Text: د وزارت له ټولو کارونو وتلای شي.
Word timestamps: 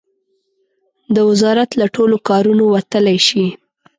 د 1.15 1.17
وزارت 1.29 1.69
له 1.79 1.85
ټولو 1.95 2.15
کارونو 2.29 2.63
وتلای 2.75 3.17
شي. 3.27 3.45